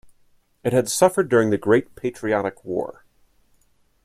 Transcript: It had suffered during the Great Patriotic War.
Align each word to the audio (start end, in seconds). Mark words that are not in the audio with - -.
It 0.63 0.73
had 0.73 0.89
suffered 0.89 1.29
during 1.29 1.51
the 1.51 1.59
Great 1.59 1.95
Patriotic 1.95 2.65
War. 2.65 3.05